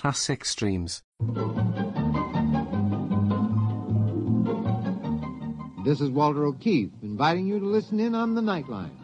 [0.00, 1.02] classic streams.
[5.84, 8.96] This is Walter O'Keefe inviting you to listen in on the Nightline.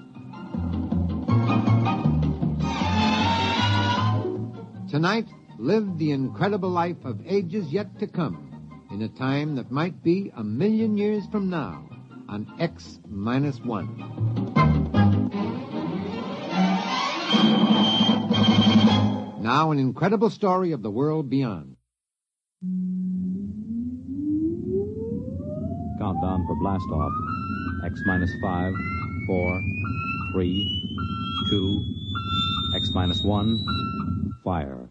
[4.90, 5.28] Tonight,
[5.58, 10.32] live the incredible life of ages yet to come in a time that might be
[10.34, 11.86] a million years from now
[12.30, 14.35] on X minus one.
[19.46, 21.76] Now, an incredible story of the world beyond.
[26.00, 27.12] Countdown for blast off.
[27.84, 28.74] X minus five,
[29.28, 29.62] four,
[30.32, 30.66] three,
[31.48, 31.80] two,
[32.74, 34.90] X minus one, fire.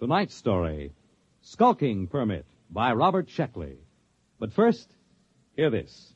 [0.00, 0.94] Tonight's story
[1.42, 3.76] Skulking Permit by Robert Sheckley.
[4.38, 4.90] But first,
[5.54, 6.14] hear this.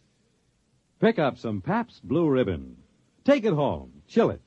[1.00, 2.78] Pick up some Pabst Blue Ribbon.
[3.24, 4.40] Take it home, chill it,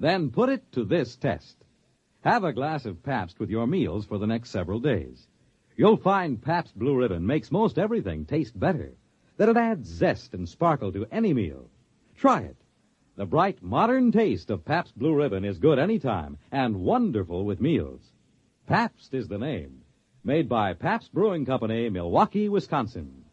[0.00, 1.56] then put it to this test.
[2.22, 5.28] Have a glass of Pabst with your meals for the next several days.
[5.76, 8.96] You'll find Pabst Blue Ribbon makes most everything taste better,
[9.36, 11.70] that it adds zest and sparkle to any meal.
[12.16, 12.56] Try it.
[13.14, 17.60] The bright, modern taste of Pabst Blue Ribbon is good any time and wonderful with
[17.60, 18.10] meals.
[18.70, 19.82] Pabst is the name.
[20.22, 23.24] Made by Pabst Brewing Company, Milwaukee, Wisconsin.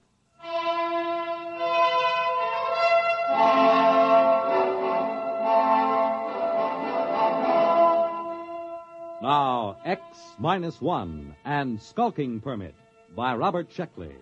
[9.21, 10.01] Now, X
[10.39, 12.73] minus one and Skulking Permit
[13.15, 14.15] by Robert Sheckley.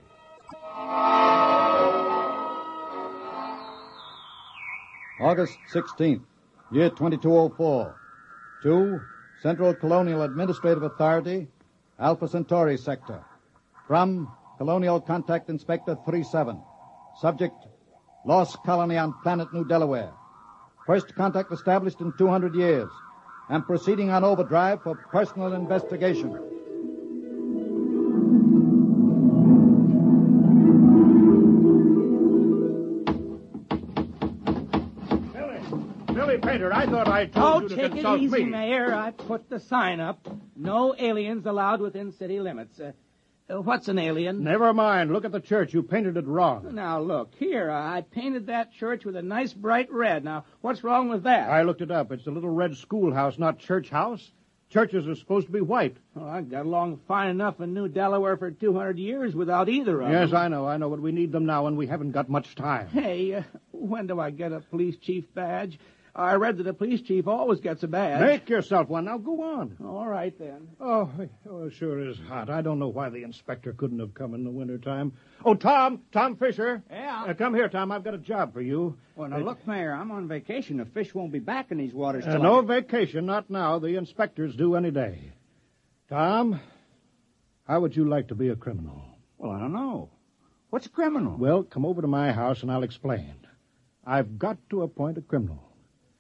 [5.22, 6.26] August 16th,
[6.74, 7.96] year 2204.
[8.64, 9.00] To
[9.42, 11.48] Central Colonial Administrative Authority,
[12.00, 13.24] Alpha Centauri Sector.
[13.88, 16.62] From Colonial Contact Inspector 37.
[17.20, 17.56] Subject,
[18.26, 20.12] Lost Colony on Planet New Delaware.
[20.88, 22.90] First contact established in 200 years.
[23.50, 26.55] And proceeding on overdrive for personal investigation.
[36.72, 38.50] Painter, I thought I told Oh, you to take it easy, me.
[38.52, 38.94] Mayor.
[38.94, 40.28] I put the sign up.
[40.56, 42.80] No aliens allowed within city limits.
[42.80, 42.94] Uh,
[43.48, 44.44] uh, what's an alien?
[44.44, 45.12] Never mind.
[45.14, 45.74] Look at the church.
[45.76, 46.74] You painted it wrong.
[46.74, 50.24] Now, look, here, I painted that church with a nice bright red.
[50.24, 51.50] Now, what's wrong with that?
[51.50, 52.12] I looked it up.
[52.12, 54.32] It's a little red schoolhouse, not church house.
[54.72, 55.96] Churches are supposed to be white.
[56.16, 60.10] Oh, I got along fine enough in New Delaware for 200 years without either of
[60.10, 60.30] Yes, them.
[60.30, 62.56] Yes, I know, I know, but we need them now, and we haven't got much
[62.56, 62.88] time.
[62.88, 65.78] Hey, uh, when do I get a police chief badge?
[66.18, 68.22] I read that a police chief always gets a badge.
[68.22, 69.04] Make yourself one.
[69.04, 69.76] Now go on.
[69.84, 70.70] All right, then.
[70.80, 71.12] Oh,
[71.50, 72.50] oh, it sure is hot.
[72.50, 75.12] I don't know why the inspector couldn't have come in the wintertime.
[75.44, 76.82] Oh, Tom, Tom Fisher.
[76.90, 77.26] Yeah?
[77.28, 77.92] Uh, come here, Tom.
[77.92, 78.98] I've got a job for you.
[79.18, 80.78] Well, now look, Mayor, I'm on vacation.
[80.78, 82.66] The fish won't be back in these waters Uh, no I...
[82.66, 83.80] vacation, not now.
[83.80, 85.34] The inspectors do any day.
[86.10, 86.62] Tom,
[87.68, 89.02] how would you like to be a criminal?
[89.38, 90.12] Well, I don't know.
[90.70, 91.36] What's a criminal?
[91.38, 93.34] Well, come over to my house and I'll explain.
[94.06, 95.64] I've got to appoint a criminal,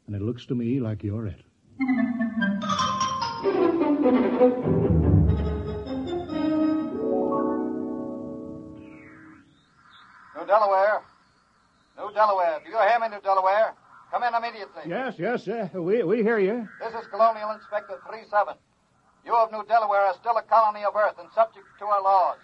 [0.08, 1.42] and it looks to me like you're it.
[10.36, 11.02] New Delaware.
[11.98, 12.60] New Delaware.
[12.64, 13.74] Do you hear me, New Delaware?
[14.12, 14.84] Come in immediately.
[14.88, 16.68] Yes, yes, uh, we, we hear you.
[16.80, 18.54] This is Colonial Inspector 37.
[19.26, 22.38] You of New Delaware are still a colony of Earth and subject to our laws.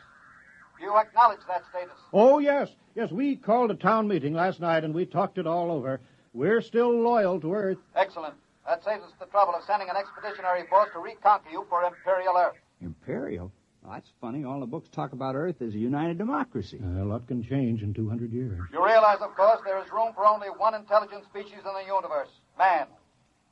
[0.80, 1.94] Do you acknowledge that status?
[2.12, 5.72] Oh, yes, yes, we called a town meeting last night and we talked it all
[5.72, 6.02] over.
[6.34, 7.78] We're still loyal to Earth.
[7.96, 8.36] Excellent.
[8.66, 12.38] That saves us the trouble of sending an expeditionary force to reconquer you for Imperial
[12.38, 12.56] Earth.
[12.80, 13.52] Imperial?
[13.84, 14.46] Well, that's funny.
[14.46, 16.80] All the books talk about Earth as a united democracy.
[16.82, 18.60] Uh, a lot can change in 200 years.
[18.72, 22.30] You realize, of course, there is room for only one intelligent species in the universe
[22.58, 22.86] man.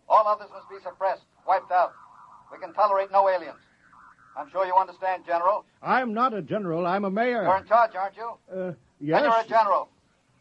[0.08, 1.94] All others must be suppressed, wiped out.
[2.52, 3.58] We can tolerate no aliens.
[4.38, 5.66] I'm sure you understand, General.
[5.82, 6.86] I'm not a general.
[6.88, 7.44] I'm a mayor.
[7.44, 8.32] You're in charge, aren't you?
[8.54, 8.72] Uh,
[9.02, 9.22] yes.
[9.22, 9.90] Then you're a general.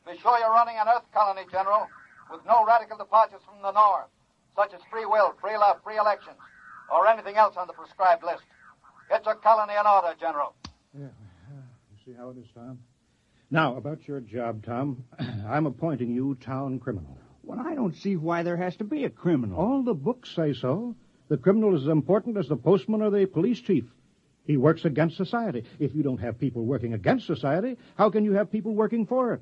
[0.06, 1.86] Be sure you're running an Earth colony, General,
[2.30, 4.08] with no radical departures from the North,
[4.56, 6.36] such as free will, free love, free elections,
[6.92, 8.42] or anything else on the prescribed list.
[9.08, 10.54] Get your colony in order, General.
[10.98, 11.06] Yeah,
[11.50, 12.78] You see how it is, Tom?
[13.50, 15.04] Now, about your job, Tom.
[15.48, 17.16] I'm appointing you town criminal.
[17.42, 19.58] Well, I don't see why there has to be a criminal.
[19.58, 20.94] All the books say so.
[21.28, 23.84] The criminal is as important as the postman or the police chief.
[24.44, 25.64] He works against society.
[25.78, 29.34] If you don't have people working against society, how can you have people working for
[29.34, 29.40] it?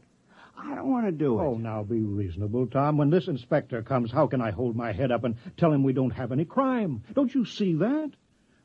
[0.59, 1.43] I don't want to do it.
[1.43, 2.97] Oh, now be reasonable, Tom.
[2.97, 5.93] When this inspector comes, how can I hold my head up and tell him we
[5.93, 7.03] don't have any crime?
[7.15, 8.13] Don't you see that?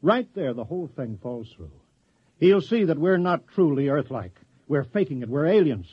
[0.01, 1.71] Right there, the whole thing falls through.
[2.39, 4.39] He'll see that we're not truly Earth-like.
[4.67, 5.29] We're faking it.
[5.29, 5.87] We're aliens.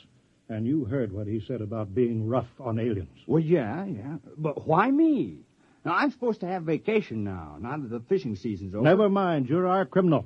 [0.47, 3.19] And you heard what he said about being rough on aliens.
[3.27, 4.17] Well, yeah, yeah.
[4.35, 5.41] But why me?
[5.85, 8.83] Now, I'm supposed to have vacation now, now that the fishing season's over.
[8.83, 9.47] Never mind.
[9.47, 10.25] You're our criminal.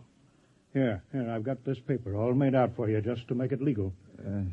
[0.71, 3.61] Here, here, I've got this paper all made out for you just to make it
[3.61, 3.93] legal.
[4.17, 4.43] Uh,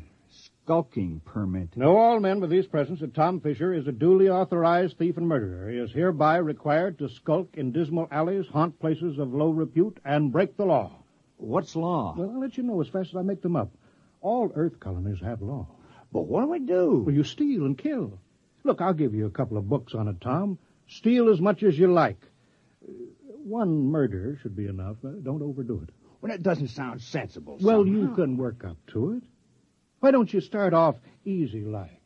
[0.71, 1.75] Skulking permit.
[1.75, 5.27] Know all men with these presents that Tom Fisher is a duly authorized thief and
[5.27, 5.69] murderer.
[5.69, 10.31] He is hereby required to skulk in dismal alleys, haunt places of low repute, and
[10.31, 10.93] break the law.
[11.35, 12.15] What's law?
[12.17, 13.69] Well, I'll let you know as fast as I make them up.
[14.21, 15.67] All Earth colonies have law.
[16.13, 17.03] But what do we do?
[17.05, 18.17] Well, you steal and kill.
[18.63, 20.57] Look, I'll give you a couple of books on it, Tom.
[20.87, 22.21] Steal as much as you like.
[22.81, 22.93] Uh,
[23.43, 24.95] One murder should be enough.
[25.03, 25.93] Uh, Don't overdo it.
[26.21, 27.57] Well, that doesn't sound sensible.
[27.59, 27.99] Well, somehow.
[27.99, 29.23] you can work up to it.
[30.01, 30.95] Why don't you start off
[31.25, 32.01] easy like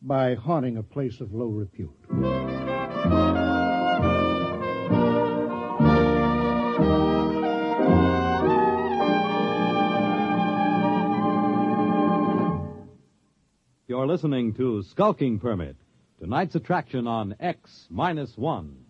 [0.00, 1.90] by haunting a place of low repute?
[13.88, 15.74] You're listening to Skulking Permit,
[16.20, 18.84] tonight's attraction on X minus one.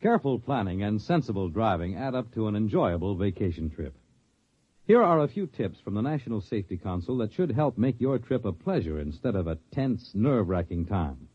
[0.00, 3.97] Careful planning and sensible driving add up to an enjoyable vacation trip.
[4.88, 8.18] Here are a few tips from the National Safety Council that should help make your
[8.18, 11.28] trip a pleasure instead of a tense, nerve wracking time.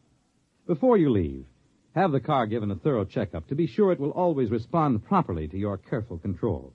[0.65, 1.45] Before you leave,
[1.93, 5.47] have the car given a thorough checkup to be sure it will always respond properly
[5.49, 6.73] to your careful control.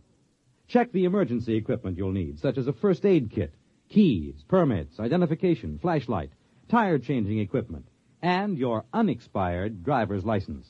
[0.68, 3.52] Check the emergency equipment you'll need, such as a first aid kit,
[3.88, 6.30] keys, permits, identification, flashlight,
[6.68, 7.88] tire changing equipment,
[8.22, 10.68] and your unexpired driver's license.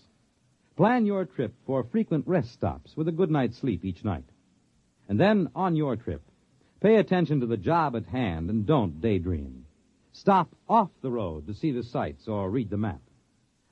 [0.75, 4.25] Plan your trip for frequent rest stops with a good night's sleep each night.
[5.09, 6.23] And then, on your trip,
[6.81, 9.65] pay attention to the job at hand and don't daydream.
[10.13, 13.01] Stop off the road to see the sights or read the map.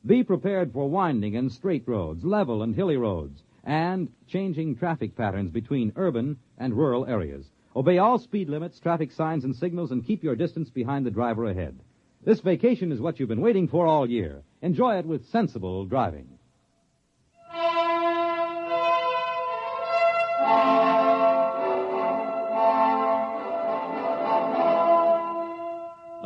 [0.04, 5.50] Be prepared for winding and straight roads, level and hilly roads, and changing traffic patterns
[5.50, 7.50] between urban and rural areas.
[7.74, 11.44] Obey all speed limits, traffic signs, and signals, and keep your distance behind the driver
[11.44, 11.78] ahead.
[12.24, 14.42] This vacation is what you've been waiting for all year.
[14.62, 16.35] Enjoy it with sensible driving.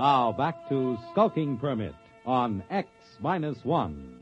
[0.00, 1.94] Now back to Skulking Permit
[2.25, 2.88] on X
[3.20, 4.20] minus one.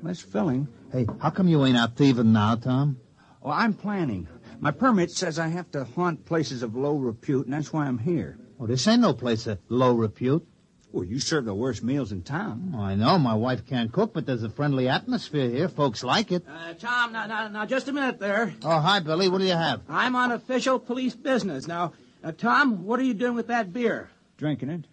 [0.00, 0.66] Miss Filling.
[0.90, 2.98] Hey, how come you ain't out thieving now, Tom?
[3.42, 4.28] Well, I'm planning.
[4.60, 7.98] My permit says I have to haunt places of low repute, and that's why I'm
[7.98, 8.38] here.
[8.58, 10.48] Oh, this ain't no place of low repute.
[10.90, 12.72] Well, you serve the worst meals in town.
[12.74, 15.68] Oh, I know my wife can't cook, but there's a friendly atmosphere here.
[15.68, 16.46] Folks like it.
[16.48, 18.54] Uh, Tom, now, now, now, just a minute there.
[18.62, 19.28] Oh, hi, Billy.
[19.28, 19.82] What do you have?
[19.86, 21.66] I'm on official police business.
[21.66, 21.92] Now,
[22.24, 24.10] uh, Tom, what are you doing with that beer?
[24.38, 24.84] Drinking it?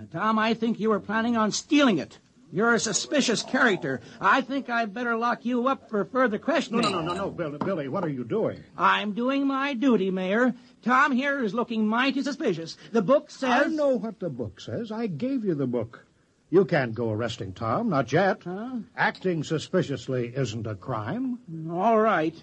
[0.00, 2.18] Uh, Tom, I think you were planning on stealing it.
[2.54, 4.00] You're a suspicious character.
[4.20, 6.82] I think I'd better lock you up for further No, questioning.
[6.82, 8.62] no, no, no, no, Billy, Billy, what are you doing?
[8.76, 10.54] I'm doing my duty, Mayor.
[10.82, 12.76] Tom here is looking mighty suspicious.
[12.92, 13.66] The book says.
[13.66, 14.92] I know what the book says.
[14.92, 16.04] I gave you the book.
[16.50, 18.42] You can't go arresting Tom, not yet.
[18.44, 18.80] Huh?
[18.94, 21.38] Acting suspiciously isn't a crime.
[21.70, 22.34] All right.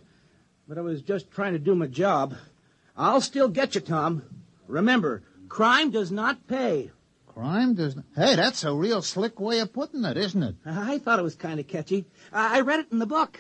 [0.67, 2.33] But I was just trying to do my job.
[2.99, 4.23] I'll still get you, Tom.
[4.67, 6.91] Remember, crime does not pay.
[7.27, 8.03] Crime does not.
[8.13, 10.55] Hey, that's a real slick way of putting it, isn't it?
[10.65, 12.03] I thought it was kind of catchy.
[12.33, 13.39] I I read it in the book.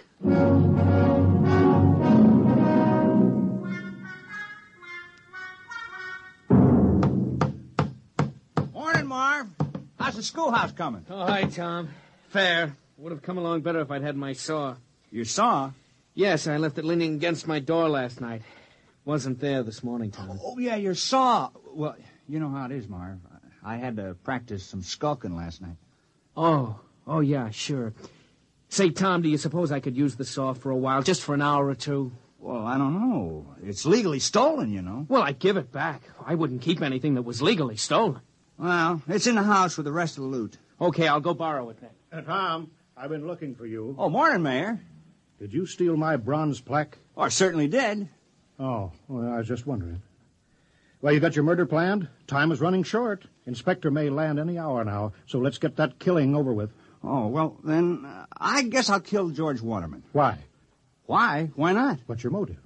[8.73, 9.47] Morning, Marv.
[9.99, 11.05] How's the schoolhouse coming?
[11.09, 11.89] Oh, hi, Tom.
[12.29, 12.77] Fair.
[12.97, 14.75] Would have come along better if I'd had my saw.
[15.11, 15.71] Your saw?
[16.13, 18.41] Yes, I left it leaning against my door last night.
[19.09, 20.39] Wasn't there this morning, Tom.
[20.45, 21.49] Oh, yeah, your saw.
[21.73, 21.95] Well,
[22.27, 23.17] you know how it is, Marv.
[23.63, 25.77] I had to practice some skulking last night.
[26.37, 27.95] Oh, oh, yeah, sure.
[28.69, 31.33] Say, Tom, do you suppose I could use the saw for a while, just for
[31.33, 32.11] an hour or two?
[32.37, 33.47] Well, I don't know.
[33.63, 35.07] It's legally stolen, you know.
[35.09, 36.03] Well, I'd give it back.
[36.23, 38.21] I wouldn't keep anything that was legally stolen.
[38.59, 40.59] Well, it's in the house with the rest of the loot.
[40.79, 41.89] Okay, I'll go borrow it then.
[42.13, 43.95] Uh, Tom, I've been looking for you.
[43.97, 44.79] Oh, morning, Mayor.
[45.39, 46.99] Did you steal my bronze plaque?
[47.17, 48.07] Oh, I certainly did.
[48.59, 50.01] Oh, well, I was just wondering.
[51.01, 52.09] Well, you got your murder planned?
[52.27, 53.23] Time is running short.
[53.45, 56.71] Inspector may land any hour now, so let's get that killing over with.
[57.01, 60.03] Oh, well, then uh, I guess I'll kill George Waterman.
[60.11, 60.39] Why?
[61.05, 61.51] Why?
[61.55, 61.99] Why not?
[62.05, 62.57] What's your motive?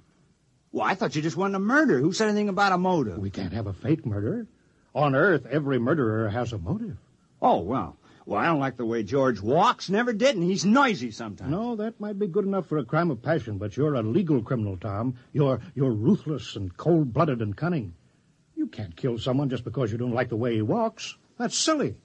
[0.72, 2.00] Well, I thought you just wanted a murder.
[2.00, 3.18] Who said anything about a motive?
[3.18, 4.48] We can't have a fake murder.
[4.96, 6.96] On Earth, every murderer has a motive.
[7.40, 7.96] Oh, well.
[8.26, 9.90] Well, I don't like the way George walks.
[9.90, 11.50] Never did, and he's noisy sometimes.
[11.50, 14.42] No, that might be good enough for a crime of passion, but you're a legal
[14.42, 15.16] criminal, Tom.
[15.32, 17.94] You're you're ruthless and cold-blooded and cunning.
[18.56, 21.16] You can't kill someone just because you don't like the way he walks.
[21.38, 21.96] That's silly.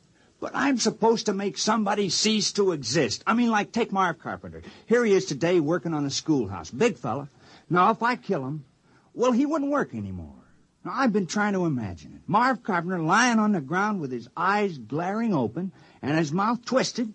[0.42, 3.24] But I'm supposed to make somebody cease to exist.
[3.28, 4.62] I mean, like, take Marv Carpenter.
[4.88, 6.72] Here he is today working on a schoolhouse.
[6.72, 7.30] Big fella.
[7.70, 8.66] Now, if I kill him,
[9.14, 10.36] well, he wouldn't work anymore.
[10.84, 12.22] Now, I've been trying to imagine it.
[12.26, 17.14] Marv Carpenter lying on the ground with his eyes glaring open and his mouth twisted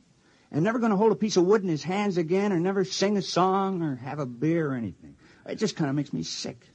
[0.50, 2.84] and never going to hold a piece of wood in his hands again or never
[2.84, 5.16] sing a song or have a beer or anything.
[5.46, 6.66] It just kind of makes me sick.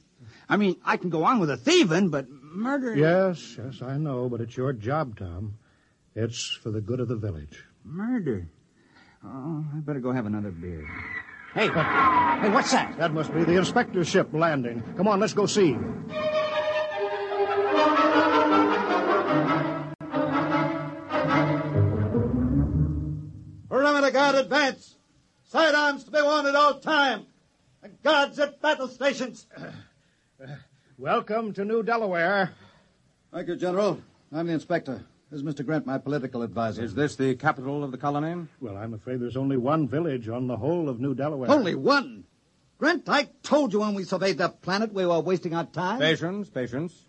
[0.48, 2.94] I mean, I can go on with a thieving, but murder...
[2.94, 5.58] Yes, yes, I know, but it's your job, Tom.
[6.14, 7.64] It's for the good of the village.
[7.84, 8.48] Murder?
[9.24, 10.86] Oh, I better go have another beer.
[11.54, 12.96] Hey, hey, what's that?
[12.98, 14.82] That must be the inspector's ship landing.
[14.96, 15.76] Come on, let's go see.
[24.10, 24.96] Perimeter guard advance.
[25.44, 27.26] Sidearms to be worn at all time.
[27.82, 29.46] And guards at battle stations.
[30.98, 32.52] Welcome to New Delaware.
[33.32, 34.00] Thank you, General.
[34.32, 35.04] I'm the inspector.
[35.30, 35.64] This is Mr.
[35.64, 36.82] Grant, my political advisor.
[36.82, 38.48] Is this the capital of the colony?
[38.60, 41.50] Well, I'm afraid there's only one village on the whole of New Delaware.
[41.50, 42.24] Only one?
[42.78, 46.00] Grant, I told you when we surveyed that planet we were wasting our time.
[46.00, 47.06] Patience, patience.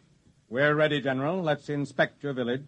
[0.49, 1.41] We're ready, General.
[1.41, 2.65] Let's inspect your village.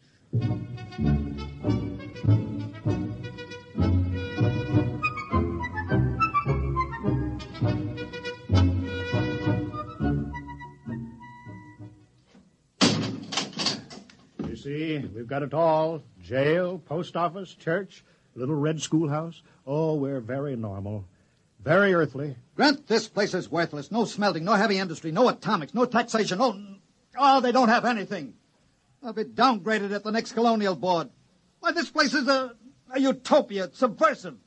[14.63, 16.01] See, we've got it all.
[16.21, 18.03] Jail, post office, church,
[18.35, 19.41] little red schoolhouse.
[19.67, 21.05] Oh, we're very normal.
[21.63, 22.35] Very earthly.
[22.55, 23.91] Grant, this place is worthless.
[23.91, 26.59] No smelting, no heavy industry, no atomics, no taxation, no...
[27.17, 28.33] Oh, they don't have anything.
[29.01, 31.09] They'll be downgraded at the next colonial board.
[31.59, 32.55] Why, this place is a,
[32.93, 33.65] a utopia.
[33.65, 34.37] It's subversive.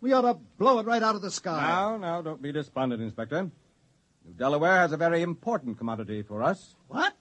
[0.00, 1.60] We ought to blow it right out of the sky.
[1.60, 3.42] Now, now, don't be despondent, Inspector.
[3.42, 6.74] New Delaware has a very important commodity for us.
[6.88, 7.14] What?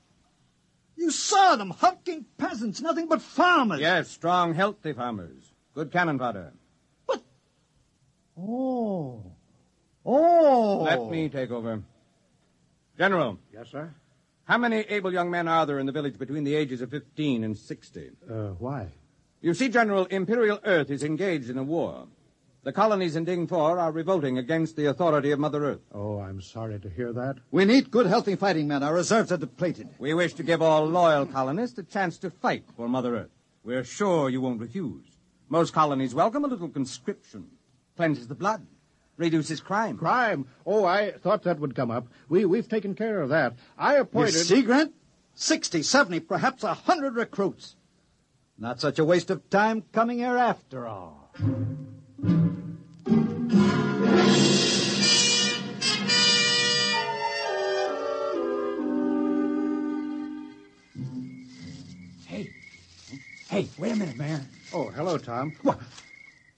[0.97, 3.79] You saw them, hulking peasants, nothing but farmers.
[3.81, 5.43] Yes, strong, healthy farmers.
[5.73, 6.53] Good cannon fodder.
[7.05, 7.21] But.
[8.37, 9.23] Oh.
[10.05, 10.81] Oh.
[10.83, 11.81] Let me take over.
[12.97, 13.93] General, Yes, sir?
[14.45, 17.43] how many able young men are there in the village between the ages of 15
[17.43, 18.11] and 60?
[18.29, 18.87] Uh, why?
[19.41, 22.07] You see, General, Imperial Earth is engaged in a war.
[22.65, 25.81] The colonies in Ding Four are revolting against the authority of Mother Earth.
[25.91, 27.35] Oh, I'm sorry to hear that.
[27.51, 28.81] We need good, healthy fighting men.
[28.81, 29.89] Our reserves are depleted.
[29.99, 33.29] We wish to give all loyal colonists a chance to fight for Mother Earth.
[33.63, 35.05] We're sure you won't refuse.
[35.47, 37.51] Most colonies welcome a little conscription.
[37.97, 38.65] Cleanses the blood.
[39.17, 39.99] Reduces crime.
[39.99, 40.47] Crime?
[40.65, 42.07] Oh, I thought that would come up.
[42.29, 43.53] We, we've taken care of that.
[43.77, 44.43] I You appointed...
[44.43, 44.91] see, Grant?
[45.35, 47.75] 60, 70, perhaps a 100 recruits.
[48.57, 51.31] Not such a waste of time coming here after all.
[63.55, 64.41] Hey, wait a minute, Mayor.
[64.73, 65.53] Oh, hello, Tom.
[65.61, 65.79] What?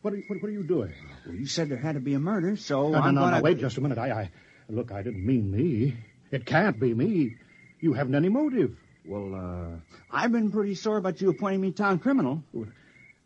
[0.02, 0.94] What are, you, what, what are you doing?
[1.26, 3.38] Well, you said there had to be a murder, so no, I'm no, no, gonna...
[3.38, 3.98] no, wait just a minute.
[3.98, 4.32] I, I,
[4.70, 5.96] look, I didn't mean me.
[6.32, 7.36] It can't be me.
[7.80, 8.78] You haven't any motive.
[9.06, 9.80] Well, uh,
[10.12, 12.44] I've been pretty sore about you appointing me town criminal.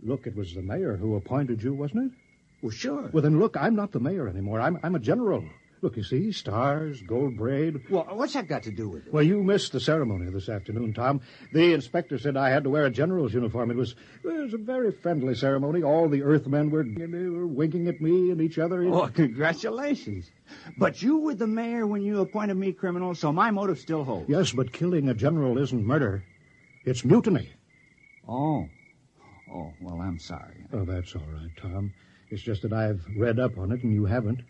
[0.03, 2.17] Look, it was the mayor who appointed you, wasn't it?
[2.61, 3.09] Well, sure.
[3.11, 4.59] Well, then look, I'm not the mayor anymore.
[4.59, 5.43] I'm, I'm a general.
[5.81, 7.89] Look, you see, stars, gold braid.
[7.89, 9.13] Well, what's that got to do with it?
[9.13, 11.21] Well, you missed the ceremony this afternoon, Tom.
[11.53, 13.71] The inspector said I had to wear a general's uniform.
[13.71, 15.81] It was, it was a very friendly ceremony.
[15.81, 18.83] All the Earthmen were, were winking at me and each other.
[18.83, 20.29] Oh, congratulations.
[20.77, 24.29] But you were the mayor when you appointed me criminal, so my motive still holds.
[24.29, 26.23] Yes, but killing a general isn't murder.
[26.85, 27.49] It's mutiny.
[28.27, 28.67] Oh.
[29.51, 30.63] Oh, well, I'm sorry.
[30.71, 31.91] Oh, that's all right, Tom.
[32.29, 34.41] It's just that I've read up on it and you haven't.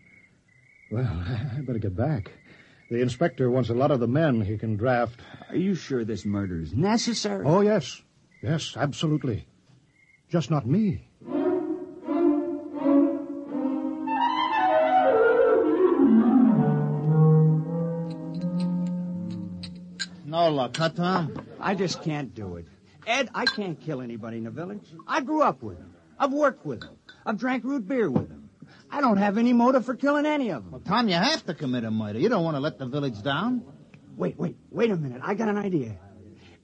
[0.91, 1.05] Well,
[1.57, 2.31] I better get back.
[2.89, 5.21] The inspector wants a lot of the men he can draft.
[5.49, 7.45] Are you sure this murder is necessary?
[7.45, 8.01] Oh, yes.
[8.43, 9.47] Yes, absolutely.
[10.29, 11.07] Just not me.
[20.25, 21.45] No luck, huh, Tom?
[21.59, 22.65] I just can't do it.
[23.07, 24.87] Ed, I can't kill anybody in the village.
[25.07, 25.93] I grew up with him.
[26.19, 26.97] I've worked with him.
[27.25, 28.40] I've drank root beer with him.
[28.91, 30.71] I don't have any motive for killing any of them.
[30.71, 32.19] Well, Tom, you have to commit a murder.
[32.19, 33.63] You don't want to let the village down.
[34.17, 35.21] Wait, wait, wait a minute.
[35.23, 35.97] I got an idea.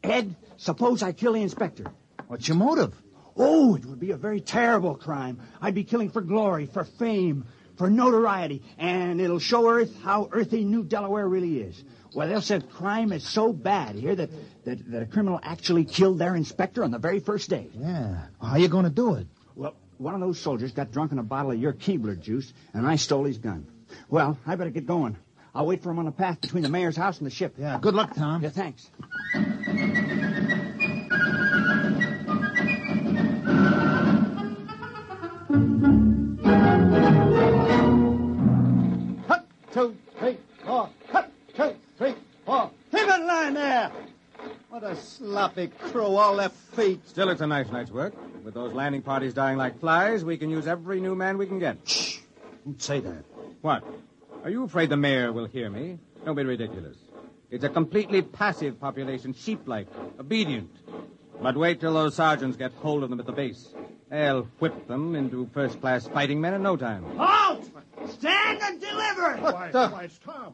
[0.04, 1.86] Ed, suppose I kill the inspector.
[2.28, 2.94] What's your motive?
[3.38, 5.40] Oh, it would be a very terrible crime.
[5.62, 7.46] I'd be killing for glory, for fame,
[7.78, 11.82] for notoriety, and it'll show Earth how earthy New Delaware really is.
[12.14, 14.30] Well, they'll say crime is so bad here that,
[14.66, 17.70] that, that a criminal actually killed their inspector on the very first day.
[17.74, 18.26] Yeah.
[18.42, 19.28] How are you going to do it?
[20.00, 22.86] Well, one of those soldiers got drunk on a bottle of your Keebler juice, and
[22.86, 23.66] I stole his gun.
[24.10, 25.18] Well, I better get going.
[25.56, 27.56] I'll wait for him on the path between the mayor's house and the ship.
[27.58, 28.44] Yeah, good luck, Tom.
[28.44, 28.90] Yeah, thanks.
[39.28, 40.90] Cut, two, three, four.
[41.12, 42.70] Cut, two, three, four.
[42.92, 43.92] Keep in line there.
[44.70, 47.08] What a sloppy crew, all their feet.
[47.08, 48.14] Still, it's a nice night's work.
[48.48, 51.60] With those landing parties dying like flies, we can use every new man we can
[51.60, 51.80] get.
[51.84, 52.20] Shh.
[52.64, 53.26] Don't say that.
[53.60, 53.84] What?
[54.42, 56.00] Are you afraid the mayor will hear me?
[56.24, 56.96] Don't be ridiculous.
[57.52, 59.88] It's a completely passive population, sheep-like,
[60.18, 60.72] obedient.
[61.42, 63.68] But wait till those sergeants get hold of them at the base.
[64.10, 67.04] They'll whip them into first-class fighting men in no time.
[67.18, 67.70] Halt!
[68.12, 69.36] Stand and deliver!
[69.40, 70.54] Why, why, it's Tom.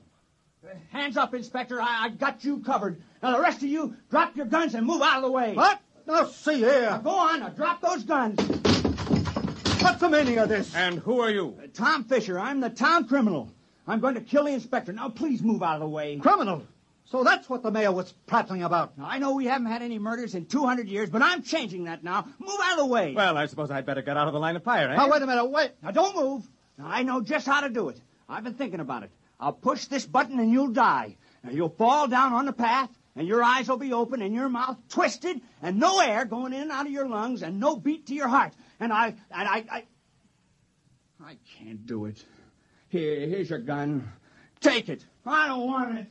[0.89, 1.79] Hands up, Inspector.
[1.79, 3.03] I, I got you covered.
[3.21, 5.53] Now, the rest of you, drop your guns and move out of the way.
[5.53, 5.79] What?
[6.05, 7.01] Now, see Now, here.
[7.03, 7.39] go on.
[7.39, 8.39] Now, drop those guns.
[9.81, 10.73] What's the meaning of this?
[10.75, 11.57] And who are you?
[11.61, 13.49] Uh, Tom Fisher, I'm the town criminal.
[13.87, 14.93] I'm going to kill the inspector.
[14.93, 16.17] Now, please move out of the way.
[16.17, 16.65] Criminal.
[17.05, 18.97] So that's what the mayor was prattling about.
[18.97, 22.03] Now, I know we haven't had any murders in 200 years, but I'm changing that
[22.03, 22.25] now.
[22.39, 23.13] Move out of the way.
[23.13, 24.95] Well, I suppose I'd better get out of the line of fire, eh?
[24.95, 25.71] Now, wait a minute, wait.
[25.81, 26.47] Now, don't move.
[26.77, 27.99] Now, I know just how to do it.
[28.27, 29.11] I've been thinking about it.
[29.39, 31.17] I'll push this button and you'll die.
[31.43, 34.49] Now, you'll fall down on the path, and your eyes will be open, and your
[34.49, 38.07] mouth twisted, and no air going in and out of your lungs, and no beat
[38.07, 38.53] to your heart.
[38.79, 39.83] And I, and I, I,
[41.23, 42.23] I can't do it.
[42.89, 44.11] Here, here's your gun.
[44.61, 45.05] Take it.
[45.25, 46.07] I don't want it.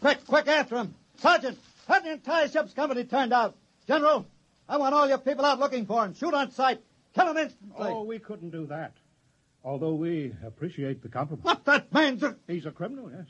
[0.00, 0.94] Quick, quick after him.
[1.16, 3.56] Sergeant, have the entire ship's company turned out.
[3.86, 4.26] General,
[4.68, 6.14] I want all your people out looking for him.
[6.14, 6.80] Shoot on sight.
[7.14, 7.88] Kill him instantly.
[7.90, 8.92] Oh, we couldn't do that.
[9.64, 11.44] Although we appreciate the compliment.
[11.44, 12.36] What that man's a...
[12.46, 13.26] He's a criminal, yes.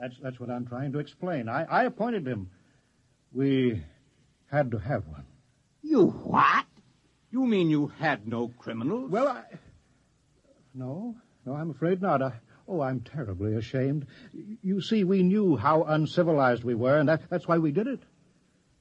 [0.00, 1.48] That's that's what I'm trying to explain.
[1.48, 2.50] I, I appointed him.
[3.32, 3.82] We
[4.50, 5.24] had to have one.
[5.82, 6.64] You what?
[7.30, 9.10] You mean you had no criminals?
[9.10, 9.44] Well, I.
[10.74, 12.22] No, no, I'm afraid not.
[12.22, 12.32] I,
[12.66, 14.06] oh, I'm terribly ashamed.
[14.62, 18.00] You see, we knew how uncivilized we were, and that, that's why we did it.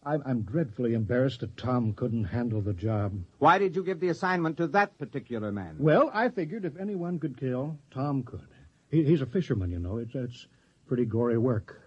[0.06, 3.14] I'm, I'm dreadfully embarrassed that Tom couldn't handle the job.
[3.40, 5.76] Why did you give the assignment to that particular man?
[5.80, 8.48] Well, I figured if anyone could kill, Tom could.
[8.90, 9.98] He, he's a fisherman, you know.
[9.98, 10.48] It's, it's
[10.90, 11.82] pretty gory work.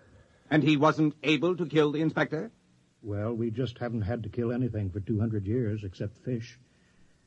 [0.49, 2.51] And he wasn't able to kill the inspector?
[3.03, 6.59] Well, we just haven't had to kill anything for 200 years except fish.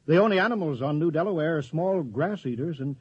[0.08, 2.96] The only animals on New Delaware are small grass eaters, and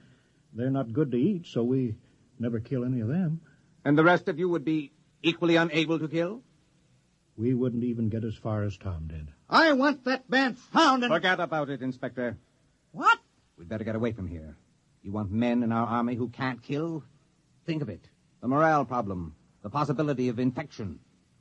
[0.52, 1.94] they're not good to eat, so we
[2.38, 3.40] never kill any of them.
[3.84, 6.42] And the rest of you would be equally unable to kill?
[7.37, 9.28] We wouldn't even get as far as Tom did.
[9.48, 11.12] I want that man found and...
[11.12, 12.37] Forget about it, Inspector.
[12.90, 13.18] What?
[13.56, 14.56] We'd better get away from here.
[15.02, 17.04] You want men in our army who can't kill?
[17.66, 18.08] Think of it.
[18.44, 19.35] The morale problem.
[19.62, 20.98] The possibility of infection.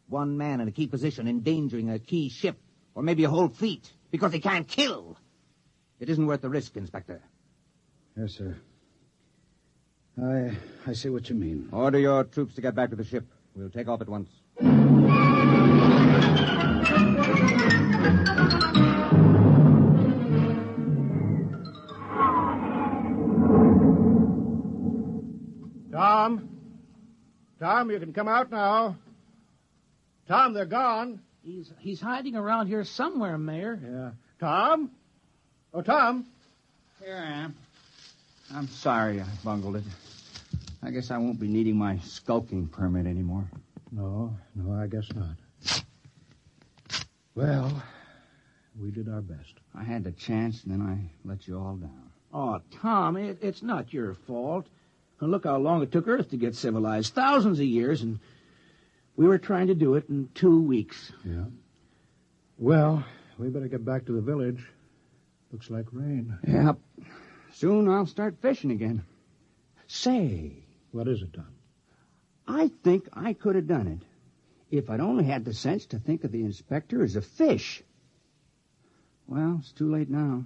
[0.08, 2.56] One man in a key position endangering a key ship,
[2.96, 5.18] or maybe a whole fleet, because he can't kill.
[6.00, 7.22] It isn't worth the risk, Inspector.
[8.16, 8.56] Yes, sir.
[10.18, 10.56] I
[10.88, 11.68] I see what you mean.
[11.74, 13.26] Order your troops to get back to the ship.
[13.54, 14.30] We'll take off at once.
[25.92, 26.53] Tom?
[27.64, 28.98] Tom, you can come out now.
[30.28, 31.22] Tom, they're gone.
[31.46, 33.80] He's he's hiding around here somewhere, Mayor.
[33.82, 34.12] Yeah.
[34.38, 34.92] Tom?
[35.74, 36.26] Oh, Tom?
[37.02, 37.56] Here I am.
[38.54, 39.86] I'm sorry I bungled it.
[40.82, 43.50] I guess I won't be needing my skulking permit anymore.
[43.94, 45.86] No, no, I guess not.
[47.34, 47.82] Well,
[48.78, 49.54] we did our best.
[49.74, 52.12] I had the chance, and then I let you all down.
[52.34, 54.68] Oh, Tom, it, it's not your fault.
[55.22, 57.14] Now, look how long it took Earth to get civilized.
[57.14, 58.20] Thousands of years, and
[59.16, 61.12] we were trying to do it in two weeks.
[61.24, 61.46] Yeah.
[62.58, 63.04] Well,
[63.38, 64.64] we better get back to the village.
[65.52, 66.38] Looks like rain.
[66.48, 66.78] Yep.
[67.54, 69.04] Soon I'll start fishing again.
[69.88, 70.54] Say,
[70.92, 71.48] What is it, Tom?
[72.48, 76.24] I think I could have done it if I'd only had the sense to think
[76.24, 77.84] of the inspector as a fish.
[79.28, 80.44] Well, it's too late now.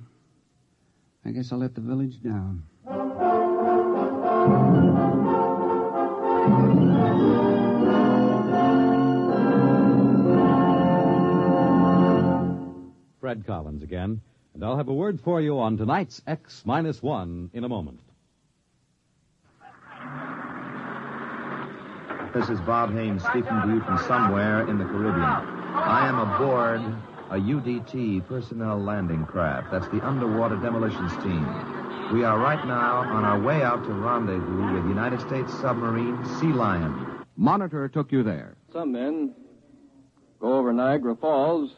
[1.25, 2.63] I guess I'll let the village down.
[13.27, 14.21] Fred Collins again,
[14.53, 17.99] and I'll have a word for you on tonight's X minus one in a moment.
[22.33, 25.25] This is Bob Haynes speaking to you from somewhere in the Caribbean.
[25.25, 26.79] I am aboard
[27.29, 29.71] a UDT personnel landing craft.
[29.71, 31.43] That's the underwater demolitions team.
[32.13, 36.53] We are right now on our way out to rendezvous with United States submarine Sea
[36.53, 37.25] Lion.
[37.35, 38.55] Monitor took you there.
[38.71, 39.33] Some men
[40.39, 41.75] go over Niagara Falls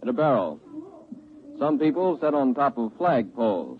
[0.00, 0.60] in a barrel.
[1.62, 3.78] Some people sit on top of flag poles.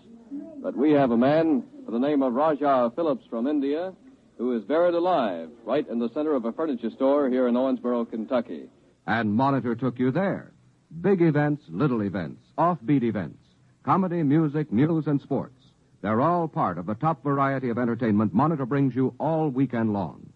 [0.61, 3.93] But we have a man by the name of Raja Phillips from India
[4.37, 8.09] who is buried alive right in the center of a furniture store here in Owensboro,
[8.09, 8.69] Kentucky.
[9.05, 10.53] And Monitor took you there.
[11.01, 13.43] Big events, little events, offbeat events,
[13.83, 15.61] comedy, music, news, and sports.
[16.01, 20.31] They're all part of the top variety of entertainment Monitor brings you all weekend long.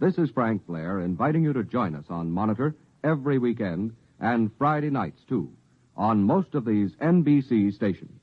[0.00, 4.90] This is Frank Blair inviting you to join us on Monitor every weekend and Friday
[4.90, 5.50] nights, too,
[6.00, 8.22] on most of these NBC stations.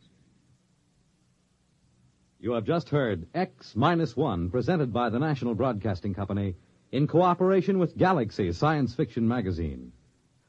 [2.39, 6.55] You have just heard X Minus One, presented by the National Broadcasting Company
[6.91, 9.91] in cooperation with Galaxy Science Fiction Magazine,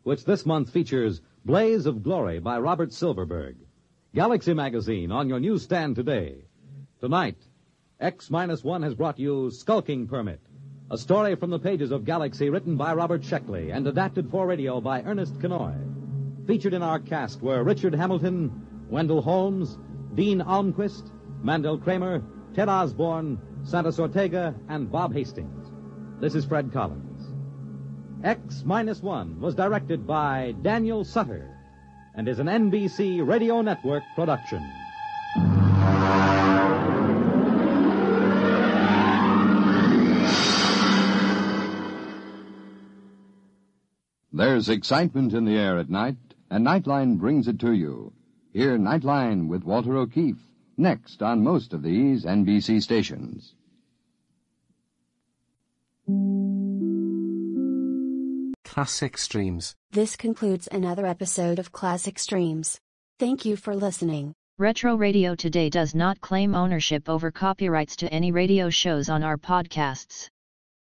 [0.04, 3.56] which this month features Blaze of Glory by Robert Silverberg.
[4.14, 6.46] Galaxy Magazine on your newsstand today.
[6.98, 7.36] Tonight,
[8.00, 10.40] X Minus One has brought you Skulking Permit,
[10.90, 14.80] a story from the pages of Galaxy written by Robert Sheckley and adapted for radio
[14.80, 15.97] by Ernest Kinoy.
[16.48, 18.50] Featured in our cast were Richard Hamilton,
[18.88, 19.76] Wendell Holmes,
[20.14, 22.22] Dean Almquist, Mandel Kramer,
[22.54, 25.70] Ted Osborne, Santos Ortega, and Bob Hastings.
[26.22, 27.34] This is Fred Collins.
[28.24, 31.54] X Minus One was directed by Daniel Sutter
[32.14, 34.66] and is an NBC Radio Network production.
[44.32, 46.16] There's excitement in the air at night,
[46.50, 48.12] and Nightline brings it to you.
[48.52, 53.54] Hear Nightline with Walter O'Keefe next on most of these NBC stations.
[58.64, 59.74] Classic Streams.
[59.90, 62.78] This concludes another episode of Classic Streams.
[63.18, 64.34] Thank you for listening.
[64.58, 69.36] Retro Radio Today does not claim ownership over copyrights to any radio shows on our
[69.36, 70.28] podcasts.